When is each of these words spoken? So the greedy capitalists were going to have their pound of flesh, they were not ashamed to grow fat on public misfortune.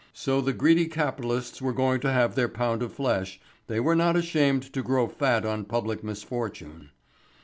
So 0.13 0.41
the 0.41 0.51
greedy 0.51 0.87
capitalists 0.87 1.61
were 1.61 1.73
going 1.73 1.99
to 1.99 2.11
have 2.11 2.33
their 2.33 2.49
pound 2.49 2.81
of 2.81 2.91
flesh, 2.91 3.39
they 3.67 3.79
were 3.79 3.93
not 3.95 4.15
ashamed 4.15 4.73
to 4.73 4.81
grow 4.81 5.05
fat 5.07 5.45
on 5.45 5.63
public 5.63 6.03
misfortune. 6.03 6.89